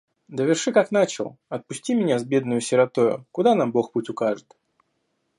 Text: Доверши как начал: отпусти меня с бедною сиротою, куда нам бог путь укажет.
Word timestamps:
Доверши 0.29 0.71
как 0.71 0.89
начал: 0.89 1.37
отпусти 1.47 1.93
меня 1.93 2.17
с 2.17 2.23
бедною 2.23 2.59
сиротою, 2.59 3.27
куда 3.31 3.53
нам 3.53 3.71
бог 3.71 3.91
путь 3.91 4.09
укажет. 4.09 4.57